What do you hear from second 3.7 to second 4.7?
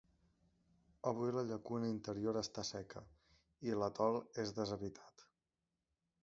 l'atol és